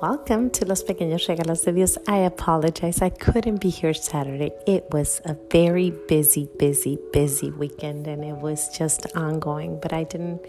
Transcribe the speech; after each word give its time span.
welcome 0.00 0.48
to 0.48 0.64
Los 0.64 0.82
Pequeños 0.82 1.26
Regalos 1.28 1.64
de 1.64 1.72
Dios. 1.72 1.98
I 2.08 2.18
apologize. 2.18 3.02
I 3.02 3.10
couldn't 3.10 3.60
be 3.60 3.68
here 3.68 3.92
Saturday. 3.92 4.50
It 4.66 4.86
was 4.92 5.20
a 5.26 5.36
very 5.50 5.90
busy, 5.90 6.48
busy, 6.58 6.98
busy 7.12 7.50
weekend 7.50 8.06
and 8.06 8.24
it 8.24 8.36
was 8.36 8.68
just 8.76 9.06
ongoing, 9.14 9.78
but 9.80 9.92
I 9.92 10.04
didn't 10.04 10.40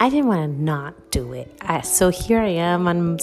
I 0.00 0.08
didn't 0.08 0.26
want 0.26 0.40
to 0.40 0.62
not 0.62 1.10
do 1.10 1.34
it. 1.34 1.48
I, 1.60 1.82
so 1.82 2.08
here 2.08 2.40
I 2.40 2.48
am 2.48 2.88
on 2.88 3.18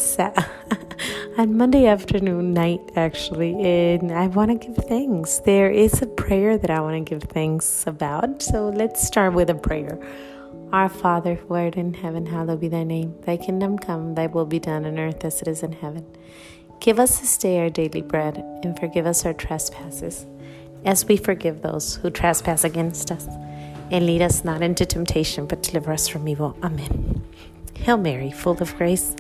on 1.38 1.58
Monday 1.58 1.88
afternoon 1.88 2.54
night 2.54 2.82
actually, 2.96 3.54
and 3.60 4.12
I 4.12 4.28
want 4.28 4.52
to 4.52 4.68
give 4.68 4.78
thanks. 4.86 5.40
There 5.40 5.72
is 5.72 6.02
a 6.02 6.08
prayer 6.08 6.58
that 6.60 6.70
I 6.70 6.80
want 6.80 6.96
to 6.96 7.10
give 7.10 7.24
thanks 7.24 7.88
about. 7.88 8.44
So 8.44 8.70
let's 8.70 9.06
start 9.06 9.34
with 9.34 9.50
a 9.50 9.56
prayer. 9.56 9.98
Our 10.72 10.88
Father, 10.88 11.34
who 11.34 11.56
art 11.56 11.78
in 11.78 11.96
heaven, 11.96 12.28
hallowed 12.28 12.62
be 12.62 12.68
thy 12.68 12.84
name. 12.84 13.16
Thy 13.26 13.38
kingdom 13.38 13.80
come, 13.80 14.14
thy 14.14 14.28
will 14.28 14.46
be 14.46 14.60
done 14.60 14.86
on 14.86 15.00
earth 15.00 15.26
as 15.26 15.42
it 15.42 15.48
is 15.48 15.64
in 15.64 15.72
heaven. 15.72 16.06
Give 16.80 17.00
us 17.00 17.20
this 17.20 17.38
day 17.40 17.60
our 17.60 17.72
daily 17.72 18.04
bread, 18.04 18.38
and 18.64 18.80
forgive 18.80 19.08
us 19.08 19.26
our 19.26 19.34
trespasses, 19.34 20.28
as 20.86 21.06
we 21.06 21.18
forgive 21.18 21.64
those 21.64 21.96
who 21.96 22.12
trespass 22.12 22.64
against 22.64 23.12
us. 23.12 23.28
And 23.90 24.06
lead 24.06 24.22
us 24.22 24.46
not 24.46 24.62
into 24.62 24.86
temptation, 24.86 25.48
but 25.48 25.64
deliver 25.64 25.92
us 25.92 26.08
from 26.08 26.28
evil. 26.28 26.56
Amen. 26.62 27.24
Hail 27.74 27.98
Mary, 27.98 28.30
full 28.30 28.62
of 28.62 28.76
grace, 28.78 29.16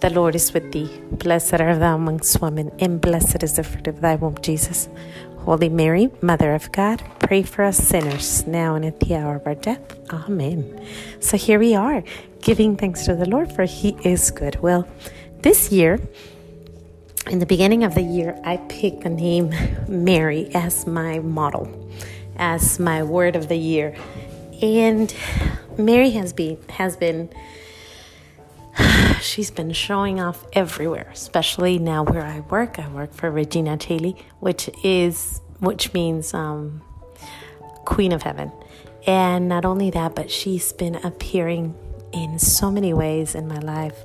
the 0.00 0.10
Lord 0.10 0.34
is 0.34 0.52
with 0.52 0.72
thee. 0.72 0.90
Blessed 1.12 1.60
art 1.60 1.78
thou 1.78 1.94
amongst 1.94 2.42
women, 2.42 2.72
and 2.80 3.00
blessed 3.00 3.44
is 3.44 3.54
the 3.54 3.62
fruit 3.62 3.86
of 3.86 4.00
thy 4.00 4.16
womb, 4.16 4.36
Jesus. 4.42 4.88
Holy 5.46 5.68
Mary, 5.68 6.10
Mother 6.20 6.54
of 6.54 6.72
God, 6.72 7.04
pray 7.20 7.44
for 7.44 7.62
us 7.62 7.76
sinners 7.76 8.44
now 8.48 8.74
and 8.74 8.84
at 8.84 8.98
the 8.98 9.14
hour 9.14 9.36
of 9.36 9.46
our 9.46 9.54
death. 9.54 9.96
Amen. 10.10 10.84
So 11.20 11.36
here 11.36 11.60
we 11.60 11.72
are, 11.72 12.02
giving 12.40 12.76
thanks 12.76 13.04
to 13.04 13.14
the 13.14 13.28
Lord, 13.28 13.52
for 13.52 13.62
He 13.62 13.96
is 14.02 14.32
good. 14.32 14.60
Well, 14.60 14.88
this 15.42 15.70
year, 15.70 16.00
in 17.30 17.38
the 17.38 17.46
beginning 17.46 17.84
of 17.84 17.94
the 17.94 18.02
year, 18.02 18.36
I 18.42 18.56
picked 18.56 19.04
the 19.04 19.08
name 19.08 19.54
Mary 19.86 20.50
as 20.52 20.84
my 20.84 21.20
model, 21.20 21.92
as 22.34 22.80
my 22.80 23.04
word 23.04 23.36
of 23.36 23.46
the 23.46 23.54
year. 23.54 23.94
And 24.60 25.14
Mary 25.78 26.10
has 26.10 26.32
been 26.32 26.58
has 26.70 26.96
been 26.96 27.30
she's 29.20 29.50
been 29.50 29.72
showing 29.72 30.20
off 30.20 30.44
everywhere, 30.52 31.08
especially 31.12 31.78
now 31.78 32.02
where 32.02 32.24
I 32.24 32.40
work. 32.40 32.78
I 32.78 32.88
work 32.88 33.12
for 33.12 33.30
Regina 33.30 33.76
Caeli, 33.76 34.16
which 34.40 34.70
is 34.82 35.40
which 35.60 35.92
means 35.92 36.34
um, 36.34 36.82
Queen 37.84 38.12
of 38.12 38.22
Heaven. 38.22 38.52
And 39.06 39.48
not 39.48 39.64
only 39.64 39.90
that, 39.90 40.14
but 40.14 40.30
she's 40.30 40.72
been 40.72 40.96
appearing 40.96 41.74
in 42.12 42.38
so 42.38 42.70
many 42.70 42.92
ways 42.92 43.34
in 43.34 43.46
my 43.46 43.58
life. 43.58 44.04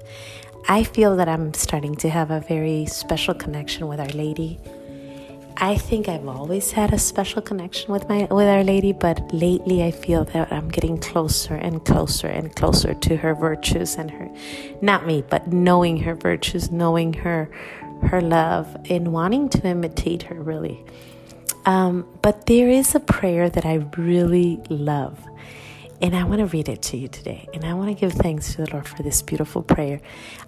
I 0.68 0.84
feel 0.84 1.16
that 1.18 1.28
I'm 1.28 1.54
starting 1.54 1.96
to 1.98 2.10
have 2.10 2.30
a 2.30 2.40
very 2.42 2.86
special 2.86 3.34
connection 3.34 3.88
with 3.88 4.00
Our 4.00 4.10
Lady. 4.10 4.60
I 5.58 5.78
think 5.78 6.08
I've 6.08 6.28
always 6.28 6.72
had 6.72 6.94
a 6.94 7.00
special 7.00 7.42
connection 7.42 7.92
with 7.92 8.08
my 8.10 8.28
with 8.32 8.48
Our 8.48 8.64
Lady, 8.64 8.94
but 8.94 9.34
lately 9.34 9.84
I 9.84 9.92
feel 9.92 10.24
that 10.26 10.52
I'm 10.52 10.70
getting 10.70 10.98
closer 10.98 11.56
and 11.56 11.84
closer 11.86 12.28
and 12.28 12.56
closer 12.56 12.94
to 12.94 13.18
her 13.18 13.36
virtues 13.36 13.96
and 13.96 14.10
her 14.12 14.30
not 14.82 15.06
me, 15.06 15.24
but 15.30 15.48
knowing 15.48 15.98
her 15.98 16.16
virtues, 16.16 16.72
knowing 16.72 17.14
her 17.14 17.50
her 18.04 18.22
love 18.22 18.76
and 18.90 19.14
wanting 19.14 19.50
to 19.50 19.68
imitate 19.68 20.24
her 20.24 20.36
really. 20.36 20.84
Um, 21.66 22.08
but 22.22 22.48
there 22.48 22.70
is 22.70 22.96
a 22.96 23.00
prayer 23.00 23.50
that 23.50 23.66
I 23.66 23.86
really 23.98 24.60
love. 24.70 25.20
And 26.02 26.16
I 26.16 26.24
want 26.24 26.40
to 26.40 26.48
read 26.48 26.68
it 26.68 26.82
to 26.84 26.98
you 26.98 27.08
today. 27.08 27.48
And 27.54 27.64
I 27.64 27.76
want 27.76 27.90
to 27.90 27.94
give 27.94 28.14
thanks 28.14 28.56
to 28.56 28.66
the 28.66 28.72
Lord 28.74 28.88
for 28.88 29.04
this 29.04 29.22
beautiful 29.22 29.62
prayer. 29.62 30.02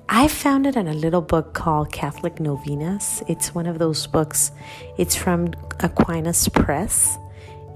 I 0.09 0.27
found 0.27 0.65
it 0.65 0.75
in 0.75 0.87
a 0.87 0.93
little 0.93 1.21
book 1.21 1.53
called 1.53 1.91
Catholic 1.91 2.39
Novenas. 2.39 3.21
It's 3.27 3.53
one 3.53 3.67
of 3.67 3.77
those 3.77 4.07
books, 4.07 4.51
it's 4.97 5.15
from 5.15 5.53
Aquinas 5.79 6.47
Press. 6.49 7.17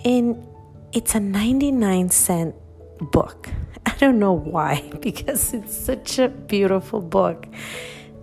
And 0.03 0.43
it's 0.91 1.13
a 1.13 1.19
99 1.19 2.09
cent 2.09 2.55
book. 3.11 3.47
I 3.85 3.93
don't 3.99 4.17
know 4.17 4.33
why, 4.33 4.89
because 5.01 5.53
it's 5.53 5.75
such 5.75 6.17
a 6.17 6.29
beautiful 6.29 6.99
book. 6.99 7.45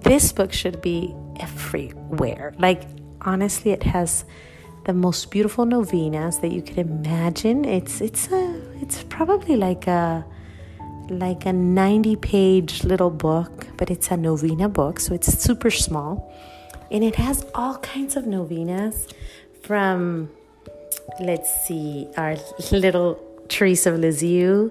This 0.00 0.32
book 0.32 0.52
should 0.52 0.82
be 0.82 1.14
everywhere. 1.38 2.54
Like, 2.58 2.82
honestly, 3.20 3.70
it 3.70 3.84
has 3.84 4.24
the 4.84 4.92
most 4.92 5.30
beautiful 5.30 5.64
novenas 5.64 6.40
that 6.40 6.52
you 6.52 6.60
could 6.60 6.78
imagine. 6.78 7.64
It's 7.64 8.00
it's 8.00 8.30
a 8.30 8.53
it's 8.80 9.02
probably 9.04 9.56
like 9.56 9.86
a 9.86 10.24
like 11.10 11.44
a 11.44 11.52
90 11.52 12.16
page 12.16 12.82
little 12.84 13.10
book, 13.10 13.66
but 13.76 13.90
it's 13.90 14.10
a 14.10 14.16
novena 14.16 14.68
book, 14.68 14.98
so 14.98 15.14
it's 15.14 15.26
super 15.38 15.70
small. 15.70 16.32
And 16.90 17.04
it 17.04 17.16
has 17.16 17.44
all 17.54 17.76
kinds 17.78 18.16
of 18.16 18.26
novenas 18.26 19.08
from 19.62 20.30
let's 21.20 21.66
see, 21.66 22.08
our 22.16 22.36
little 22.72 23.20
Teresa 23.48 23.92
of 23.92 24.00
Lisieux. 24.00 24.70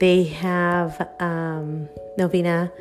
They 0.00 0.24
have 0.24 1.08
um, 1.20 1.88
novena 2.18 2.72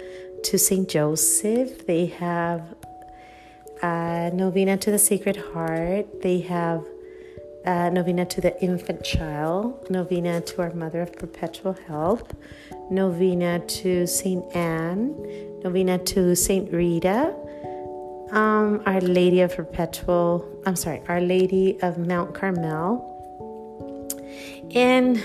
to 0.44 0.58
Saint 0.58 0.90
Joseph. 0.90 1.86
They 1.86 2.08
have 2.08 2.76
uh, 3.82 4.32
novena 4.34 4.78
to 4.78 4.92
the 4.92 5.00
Sacred 5.00 5.38
Heart. 5.38 6.22
They 6.22 6.40
have 6.42 6.86
uh, 7.66 7.90
novena 7.90 8.26
to 8.26 8.42
the 8.42 8.62
infant 8.62 9.04
child, 9.04 9.90
novena 9.90 10.42
to 10.42 10.62
our 10.62 10.74
Mother 10.74 11.02
of 11.02 11.14
Perpetual 11.14 11.74
Help, 11.88 12.34
novena 12.90 13.60
to 13.60 14.06
Saint 14.08 14.44
Anne, 14.56 15.16
novena 15.64 15.98
to 15.98 16.36
Saint 16.36 16.72
Rita, 16.72 17.34
um, 18.32 18.82
Our 18.86 19.02
Lady 19.02 19.42
of 19.42 19.56
Perpetual, 19.56 20.62
I'm 20.66 20.76
sorry, 20.76 21.02
Our 21.08 21.22
Lady 21.22 21.80
of 21.82 21.98
Mount 21.98 22.36
Carmel, 22.36 23.12
and 24.74 25.22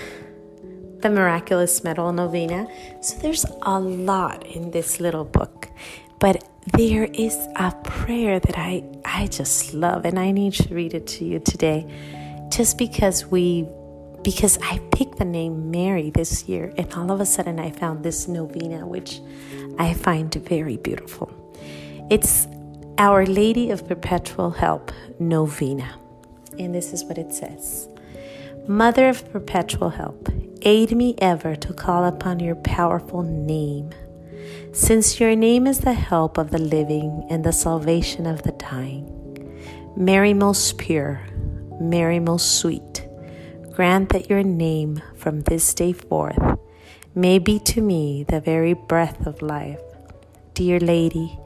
the 1.01 1.09
Miraculous 1.09 1.83
Medal 1.83 2.11
Novena. 2.11 2.67
So 3.01 3.17
there's 3.17 3.45
a 3.63 3.79
lot 3.79 4.45
in 4.45 4.71
this 4.71 4.99
little 4.99 5.25
book, 5.25 5.69
but 6.19 6.43
there 6.77 7.05
is 7.05 7.35
a 7.55 7.71
prayer 7.83 8.39
that 8.39 8.57
I, 8.57 8.83
I 9.03 9.27
just 9.27 9.73
love, 9.73 10.05
and 10.05 10.19
I 10.19 10.31
need 10.31 10.53
to 10.53 10.73
read 10.73 10.93
it 10.93 11.07
to 11.07 11.25
you 11.25 11.39
today 11.39 11.87
just 12.51 12.77
because 12.77 13.25
we 13.25 13.67
because 14.23 14.59
I 14.61 14.79
picked 14.91 15.17
the 15.17 15.25
name 15.25 15.71
Mary 15.71 16.11
this 16.11 16.47
year, 16.47 16.71
and 16.77 16.93
all 16.93 17.09
of 17.11 17.19
a 17.19 17.25
sudden 17.25 17.59
I 17.59 17.71
found 17.71 18.03
this 18.03 18.27
novena, 18.27 18.85
which 18.85 19.19
I 19.79 19.95
find 19.95 20.31
very 20.35 20.77
beautiful. 20.77 21.31
It's 22.11 22.47
Our 22.99 23.25
Lady 23.25 23.71
of 23.71 23.87
Perpetual 23.87 24.51
Help 24.51 24.91
Novena, 25.19 25.95
and 26.59 26.75
this 26.75 26.93
is 26.93 27.03
what 27.05 27.17
it 27.17 27.33
says 27.33 27.89
Mother 28.67 29.09
of 29.09 29.31
Perpetual 29.31 29.89
Help, 29.89 30.29
aid 30.61 30.95
me 30.95 31.15
ever 31.17 31.55
to 31.55 31.73
call 31.73 32.05
upon 32.05 32.39
your 32.39 32.55
powerful 32.55 33.23
name 33.23 33.91
since 34.73 35.19
your 35.19 35.35
name 35.35 35.67
is 35.67 35.79
the 35.79 35.93
help 35.93 36.37
of 36.37 36.51
the 36.51 36.57
living 36.57 37.25
and 37.29 37.43
the 37.43 37.51
salvation 37.51 38.25
of 38.25 38.43
the 38.43 38.53
dying. 38.53 39.07
Mary 39.97 40.33
most 40.33 40.77
pure, 40.77 41.21
Mary 41.81 42.19
most 42.19 42.59
sweet, 42.59 43.07
grant 43.73 44.09
that 44.09 44.29
your 44.29 44.43
name 44.43 45.01
from 45.15 45.41
this 45.41 45.73
day 45.73 45.91
forth 45.91 46.59
may 47.15 47.39
be 47.39 47.57
to 47.59 47.81
me 47.81 48.23
the 48.23 48.39
very 48.39 48.73
breath 48.73 49.25
of 49.25 49.41
life. 49.41 49.81
Dear 50.53 50.79
Lady, 50.79 51.39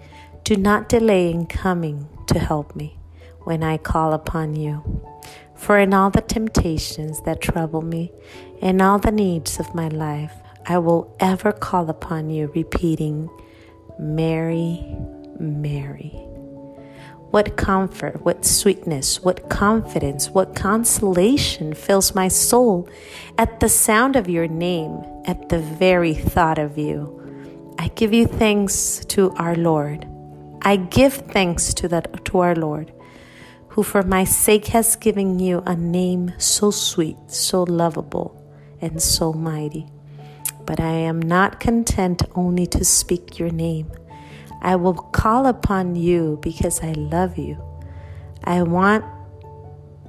do 0.44 0.58
not 0.58 0.90
delay 0.90 1.32
in 1.32 1.46
coming 1.46 2.10
to 2.28 2.38
help 2.38 2.76
me 2.76 2.98
when 3.46 3.64
I 3.64 3.78
call 3.78 4.12
upon 4.12 4.56
you. 4.56 5.02
For 5.56 5.80
in 5.80 5.94
all 5.94 6.10
the 6.10 6.22
temptations 6.22 7.22
that 7.22 7.40
trouble 7.40 7.82
me, 7.82 8.12
in 8.62 8.82
all 8.82 9.00
the 9.00 9.12
needs 9.12 9.58
of 9.60 9.74
my 9.74 9.88
life, 9.88 10.34
I 10.68 10.80
will 10.80 11.16
ever 11.20 11.54
call 11.54 11.90
upon 11.90 12.30
you, 12.30 12.52
repeating, 12.54 13.30
Mary, 13.98 14.84
Mary. 15.40 16.35
What 17.36 17.58
comfort, 17.58 18.24
what 18.24 18.46
sweetness, 18.46 19.22
what 19.22 19.50
confidence, 19.50 20.30
what 20.30 20.56
consolation 20.56 21.74
fills 21.74 22.16
my 22.16 22.30
soul 22.30 22.88
at 23.38 23.60
the 23.60 23.68
sound 23.68 24.16
of 24.16 24.30
your 24.30 24.48
name, 24.48 25.04
at 25.26 25.50
the 25.50 25.60
very 25.60 26.14
thought 26.14 26.58
of 26.58 26.78
you. 26.78 27.76
I 27.78 27.90
give 27.90 28.14
you 28.14 28.26
thanks 28.26 29.04
to 29.08 29.32
our 29.32 29.54
Lord. 29.54 30.08
I 30.62 30.78
give 30.78 31.14
thanks 31.14 31.74
to 31.74 31.90
that 31.90 32.24
to 32.24 32.40
our 32.40 32.56
Lord, 32.56 32.94
who 33.68 33.84
for 33.84 34.02
my 34.02 34.24
sake 34.24 34.68
has 34.68 34.96
given 34.96 35.38
you 35.38 35.62
a 35.66 35.76
name 35.76 36.32
so 36.38 36.72
sweet, 36.72 37.18
so 37.28 37.64
lovable, 37.64 38.42
and 38.80 39.02
so 39.02 39.34
mighty. 39.34 39.88
But 40.66 40.80
I 40.80 40.94
am 40.94 41.20
not 41.20 41.60
content 41.60 42.24
only 42.34 42.66
to 42.68 42.86
speak 42.86 43.38
your 43.38 43.52
name. 43.52 43.92
I 44.62 44.76
will 44.76 44.94
call 44.94 45.46
upon 45.46 45.96
you 45.96 46.40
because 46.42 46.82
I 46.82 46.94
love 46.94 47.38
you. 47.38 47.62
I 48.44 48.64
want 48.64 49.06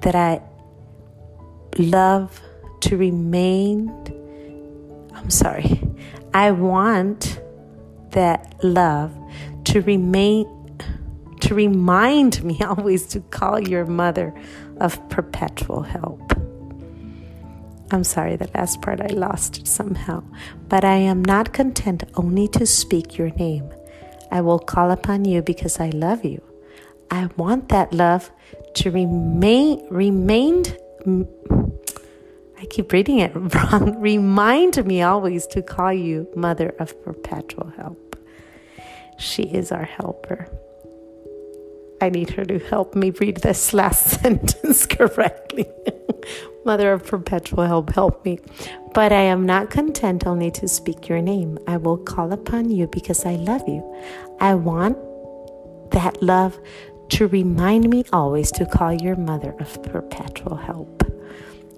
that 0.03 0.15
I 0.15 0.41
love 1.79 2.41
to 2.81 2.97
remain. 2.97 3.91
I'm 5.15 5.31
sorry. 5.31 5.81
I 6.35 6.51
want 6.53 7.41
that 8.11 8.55
love 8.63 9.17
to 9.65 9.81
remain 9.83 10.47
to 11.41 11.55
remind 11.55 12.43
me 12.43 12.61
always 12.65 13.07
to 13.07 13.21
call 13.21 13.61
your 13.61 13.87
mother 13.87 14.35
of 14.81 15.09
perpetual 15.09 15.83
help. 15.83 16.33
I'm 17.93 18.03
sorry, 18.03 18.35
the 18.35 18.51
last 18.55 18.83
part 18.83 19.01
I 19.01 19.07
lost 19.07 19.67
somehow. 19.67 20.25
But 20.69 20.85
I 20.85 20.97
am 20.97 21.25
not 21.25 21.53
content 21.53 22.03
only 22.15 22.49
to 22.49 22.67
speak 22.67 23.17
your 23.17 23.31
name. 23.31 23.71
I 24.31 24.41
will 24.41 24.59
call 24.59 24.91
upon 24.91 25.25
you 25.25 25.43
because 25.43 25.81
I 25.81 25.91
love 25.91 26.25
you. 26.25 26.43
I 27.11 27.29
want 27.37 27.69
that 27.69 27.93
love 27.93 28.31
to 28.75 28.91
remain 28.91 29.87
remained 29.91 30.77
I 32.59 32.65
keep 32.67 32.93
reading 32.93 33.19
it 33.19 33.33
wrong. 33.35 34.01
Remind 34.01 34.85
me 34.87 35.03
always 35.03 35.47
to 35.49 35.63
call 35.63 35.93
you 35.93 36.29
Mother 36.35 36.75
of 36.79 37.01
Perpetual 37.05 37.73
Help. 37.77 38.17
She 39.19 39.43
is 39.45 39.73
our 39.73 39.85
helper. 39.85 40.49
I 42.01 42.11
need 42.11 42.31
her 42.31 42.45
to 42.45 42.59
help 42.59 42.95
me 42.95 43.11
read 43.11 43.39
this 43.39 43.73
last 43.73 44.09
sentence 44.21 44.87
correctly. 44.87 45.67
Mother 46.65 46.93
of 46.93 47.07
perpetual 47.07 47.65
help, 47.65 47.93
help 47.95 48.25
me. 48.25 48.39
But 48.95 49.13
I 49.13 49.23
am 49.23 49.47
not 49.47 49.71
content 49.71 50.27
only 50.27 50.51
to 50.53 50.67
speak 50.69 51.09
your 51.09 51.21
name. 51.21 51.59
I 51.67 51.77
will 51.77 51.99
call 51.99 52.33
upon 52.33 52.71
you 52.71 52.87
because 52.87 53.25
I 53.25 53.37
love 53.37 53.67
you. 53.69 53.83
I 54.41 54.55
want 54.55 54.99
that 55.91 56.23
love 56.23 56.59
to 57.11 57.29
remind 57.29 57.89
me 57.89 58.05
always 58.13 58.51
to 58.53 58.67
call 58.67 58.93
your 58.93 59.17
mother 59.17 59.55
of 59.61 59.83
perpetual 59.85 60.57
help. 60.57 61.03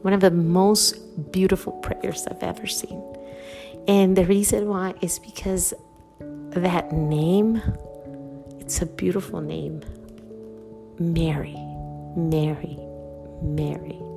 One 0.03 0.13
of 0.13 0.21
the 0.21 0.31
most 0.31 1.33
beautiful 1.33 1.73
prayers 1.73 2.27
I've 2.27 2.43
ever 2.43 2.67
seen. 2.67 3.03
And 3.87 4.17
the 4.17 4.25
reason 4.25 4.69
why 4.69 4.95
is 5.01 5.19
because 5.19 5.75
that 6.51 6.93
name, 6.93 7.63
it's 8.59 8.81
a 8.81 8.87
beautiful 8.87 9.41
name. 9.41 9.83
Mary, 10.99 11.57
Mary, 12.17 12.79
Mary. 13.43 14.08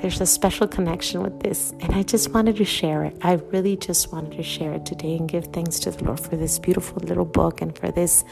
There's 0.00 0.20
a 0.20 0.26
special 0.26 0.68
connection 0.68 1.22
with 1.22 1.40
this, 1.40 1.72
and 1.80 1.92
I 1.92 2.04
just 2.04 2.32
wanted 2.32 2.56
to 2.56 2.64
share 2.64 3.04
it. 3.04 3.16
I 3.22 3.34
really 3.34 3.76
just 3.76 4.12
wanted 4.12 4.36
to 4.36 4.42
share 4.42 4.72
it 4.74 4.86
today 4.86 5.16
and 5.16 5.28
give 5.28 5.46
thanks 5.46 5.80
to 5.80 5.90
the 5.90 6.04
Lord 6.04 6.20
for 6.20 6.36
this 6.36 6.58
beautiful 6.58 7.02
little 7.02 7.24
book 7.24 7.60
and 7.60 7.76
for 7.76 7.90
this 7.90 8.24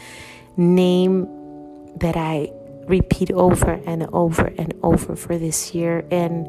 name 0.55 1.27
that 1.97 2.15
I 2.15 2.51
repeat 2.87 3.31
over 3.31 3.71
and 3.85 4.07
over 4.13 4.45
and 4.57 4.73
over 4.81 5.15
for 5.15 5.37
this 5.37 5.75
year 5.75 6.05
and 6.09 6.47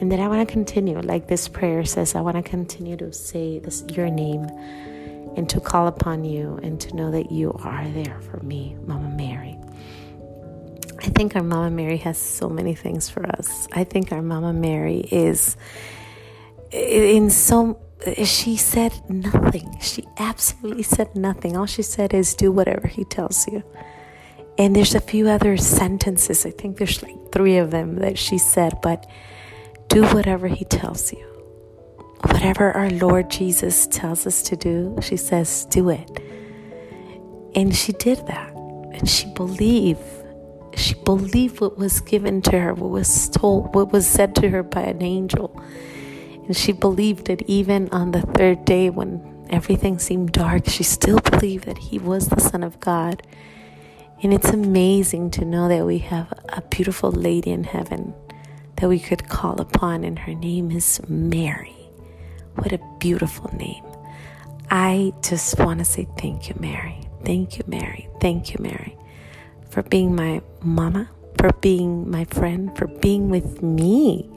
and 0.00 0.10
that 0.12 0.20
I 0.20 0.28
want 0.28 0.46
to 0.46 0.52
continue 0.52 1.00
like 1.00 1.26
this 1.26 1.48
prayer 1.48 1.84
says 1.84 2.14
I 2.14 2.20
want 2.20 2.36
to 2.36 2.42
continue 2.42 2.96
to 2.98 3.12
say 3.12 3.58
this 3.58 3.84
your 3.88 4.10
name 4.10 4.44
and 5.36 5.48
to 5.50 5.60
call 5.60 5.86
upon 5.86 6.24
you 6.24 6.58
and 6.62 6.80
to 6.80 6.94
know 6.94 7.10
that 7.10 7.32
you 7.32 7.52
are 7.62 7.88
there 7.88 8.20
for 8.20 8.38
me, 8.40 8.76
Mama 8.86 9.08
Mary. 9.08 9.58
I 11.02 11.06
think 11.06 11.34
our 11.34 11.42
Mama 11.42 11.70
Mary 11.70 11.96
has 11.98 12.16
so 12.16 12.48
many 12.48 12.74
things 12.74 13.10
for 13.10 13.26
us. 13.26 13.66
I 13.72 13.82
think 13.84 14.12
our 14.12 14.22
Mama 14.22 14.52
Mary 14.52 15.00
is 15.10 15.56
in 16.70 17.28
so 17.28 17.80
she 18.24 18.56
said 18.56 18.92
nothing. 19.08 19.78
She 19.80 20.04
absolutely 20.18 20.84
said 20.84 21.14
nothing. 21.16 21.56
All 21.56 21.66
she 21.66 21.82
said 21.82 22.14
is 22.14 22.34
do 22.34 22.52
whatever 22.52 22.86
he 22.86 23.04
tells 23.04 23.46
you. 23.48 23.62
And 24.58 24.76
there's 24.76 24.94
a 24.94 25.00
few 25.00 25.28
other 25.28 25.56
sentences. 25.56 26.46
I 26.46 26.50
think 26.50 26.78
there's 26.78 27.02
like 27.02 27.32
3 27.32 27.58
of 27.58 27.70
them 27.70 27.96
that 27.96 28.18
she 28.18 28.38
said, 28.38 28.80
but 28.82 29.08
do 29.88 30.04
whatever 30.06 30.46
he 30.48 30.64
tells 30.64 31.12
you 31.12 31.24
whatever 32.26 32.70
our 32.72 32.90
Lord 32.90 33.30
Jesus 33.30 33.86
tells 33.88 34.26
us 34.26 34.42
to 34.44 34.56
do, 34.56 34.96
she 35.02 35.16
says, 35.16 35.66
do 35.70 35.90
it. 35.90 36.08
And 37.54 37.74
she 37.74 37.92
did 37.92 38.24
that. 38.28 38.52
And 38.54 39.08
she 39.08 39.26
believed. 39.34 40.00
She 40.74 40.94
believed 40.94 41.60
what 41.60 41.78
was 41.78 42.00
given 42.00 42.42
to 42.42 42.58
her, 42.58 42.74
what 42.74 42.90
was 42.90 43.28
told, 43.28 43.74
what 43.74 43.92
was 43.92 44.06
said 44.06 44.34
to 44.36 44.48
her 44.50 44.62
by 44.62 44.82
an 44.82 45.02
angel. 45.02 45.60
And 46.46 46.56
she 46.56 46.72
believed 46.72 47.28
it 47.28 47.42
even 47.46 47.88
on 47.90 48.12
the 48.12 48.22
third 48.22 48.64
day 48.64 48.90
when 48.90 49.46
everything 49.50 49.98
seemed 49.98 50.32
dark. 50.32 50.68
She 50.68 50.82
still 50.82 51.20
believed 51.20 51.66
that 51.66 51.78
he 51.78 51.98
was 51.98 52.28
the 52.28 52.40
Son 52.40 52.62
of 52.62 52.80
God. 52.80 53.22
And 54.22 54.32
it's 54.32 54.50
amazing 54.50 55.30
to 55.32 55.44
know 55.44 55.68
that 55.68 55.84
we 55.84 55.98
have 55.98 56.32
a 56.48 56.62
beautiful 56.62 57.10
lady 57.10 57.50
in 57.50 57.64
heaven 57.64 58.14
that 58.76 58.88
we 58.88 58.98
could 58.98 59.28
call 59.28 59.60
upon, 59.60 60.02
and 60.04 60.18
her 60.18 60.34
name 60.34 60.70
is 60.72 61.00
Mary. 61.08 61.76
What 62.56 62.72
a 62.72 62.80
beautiful 62.98 63.54
name. 63.54 63.84
I 64.70 65.12
just 65.22 65.58
want 65.58 65.78
to 65.78 65.84
say 65.84 66.08
thank 66.18 66.48
you, 66.48 66.56
Mary. 66.58 67.00
Thank 67.24 67.58
you, 67.58 67.64
Mary. 67.66 68.08
Thank 68.20 68.52
you, 68.52 68.56
Mary, 68.60 68.96
for 69.72 69.82
being 69.82 70.14
my 70.14 70.42
mama, 70.60 71.08
for 71.38 71.50
being 71.62 72.10
my 72.10 72.24
friend, 72.26 72.76
for 72.76 72.86
being 72.86 73.30
with 73.30 73.62
me 73.62 74.28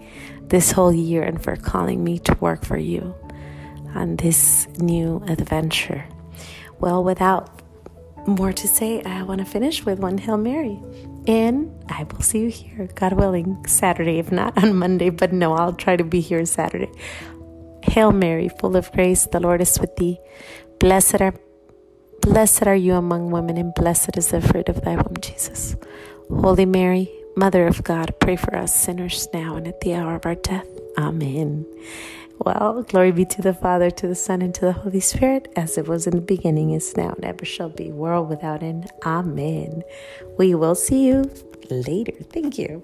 this 0.47 0.71
whole 0.71 0.93
year, 0.93 1.23
and 1.23 1.43
for 1.43 1.57
calling 1.57 2.03
me 2.03 2.19
to 2.19 2.33
work 2.39 2.63
for 2.63 2.77
you 2.77 3.13
on 3.93 4.15
this 4.15 4.65
new 4.77 5.21
adventure. 5.27 6.05
Well, 6.79 7.03
without 7.03 7.61
more 8.25 8.53
to 8.53 8.67
say, 8.67 9.03
I 9.03 9.23
want 9.23 9.39
to 9.39 9.45
finish 9.45 9.85
with 9.85 9.99
one 9.99 10.17
Hail 10.17 10.37
Mary. 10.37 10.79
And 11.27 11.69
I 11.89 12.03
will 12.03 12.21
see 12.21 12.39
you 12.39 12.49
here, 12.49 12.87
God 12.95 13.13
willing, 13.13 13.65
Saturday, 13.67 14.19
if 14.19 14.31
not 14.31 14.57
on 14.63 14.75
Monday, 14.75 15.09
but 15.09 15.33
no, 15.33 15.53
I'll 15.53 15.73
try 15.73 15.97
to 15.97 16.03
be 16.03 16.21
here 16.21 16.45
Saturday. 16.45 16.91
Hail 17.83 18.11
Mary, 18.11 18.47
full 18.47 18.77
of 18.77 18.91
grace, 18.93 19.25
the 19.27 19.39
Lord 19.39 19.61
is 19.61 19.79
with 19.79 19.95
thee. 19.97 20.17
Blessed 20.79 21.21
are 21.21 21.33
blessed 22.25 22.65
are 22.65 22.75
you 22.75 22.95
among 22.95 23.29
women, 23.29 23.55
and 23.55 23.73
blessed 23.75 24.17
is 24.17 24.29
the 24.29 24.41
fruit 24.41 24.67
of 24.67 24.81
thy 24.81 24.95
womb, 24.95 25.15
Jesus. 25.21 25.75
Holy 26.27 26.65
Mary, 26.65 27.09
Mother 27.35 27.67
of 27.67 27.83
God, 27.83 28.15
pray 28.19 28.35
for 28.35 28.55
us 28.55 28.73
sinners 28.73 29.27
now 29.31 29.55
and 29.55 29.67
at 29.67 29.81
the 29.81 29.93
hour 29.93 30.15
of 30.15 30.25
our 30.25 30.33
death. 30.33 30.67
Amen. 30.97 31.65
Well, 32.39 32.81
glory 32.81 33.11
be 33.11 33.25
to 33.25 33.41
the 33.43 33.53
Father, 33.53 33.91
to 33.91 34.07
the 34.07 34.15
Son, 34.15 34.41
and 34.41 34.55
to 34.55 34.61
the 34.61 34.73
Holy 34.73 34.99
Spirit, 34.99 35.53
as 35.55 35.77
it 35.77 35.87
was 35.87 36.07
in 36.07 36.15
the 36.15 36.21
beginning, 36.21 36.71
is 36.71 36.97
now, 36.97 37.09
and 37.09 37.23
ever 37.23 37.45
shall 37.45 37.69
be, 37.69 37.91
world 37.91 38.27
without 38.27 38.63
end. 38.63 38.91
Amen. 39.05 39.83
We 40.39 40.55
will 40.55 40.75
see 40.75 41.05
you 41.05 41.29
later. 41.69 42.13
Thank 42.31 42.57
you. 42.57 42.81